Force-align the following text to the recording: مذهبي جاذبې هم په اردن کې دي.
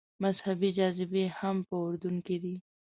مذهبي 0.23 0.69
جاذبې 0.77 1.23
هم 1.39 1.57
په 1.67 1.75
اردن 1.85 2.15
کې 2.25 2.37
دي. 2.43 2.55